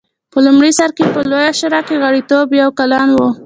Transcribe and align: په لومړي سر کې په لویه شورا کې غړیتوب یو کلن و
په 0.31 0.37
لومړي 0.45 0.71
سر 0.79 0.89
کې 0.97 1.05
په 1.13 1.19
لویه 1.29 1.51
شورا 1.59 1.81
کې 1.87 2.01
غړیتوب 2.03 2.47
یو 2.61 2.69
کلن 2.79 3.09
و 3.15 3.19